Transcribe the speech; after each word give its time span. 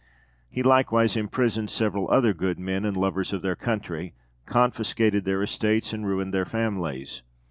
He 0.49 0.63
likewise 0.63 1.15
imprisoned 1.15 1.69
several 1.69 2.09
other 2.09 2.33
good 2.33 2.57
men 2.57 2.85
and 2.85 2.97
lovers 2.97 3.33
of 3.33 3.43
their 3.43 3.55
country, 3.55 4.15
confiscated 4.47 5.25
their 5.25 5.43
estates, 5.43 5.93
and 5.93 6.07
ruined 6.07 6.33
their 6.33 6.43
families. 6.43 7.21